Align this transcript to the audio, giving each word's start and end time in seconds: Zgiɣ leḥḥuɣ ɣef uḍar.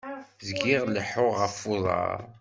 Zgiɣ 0.47 0.83
leḥḥuɣ 0.89 1.35
ɣef 1.41 1.57
uḍar. 1.73 2.19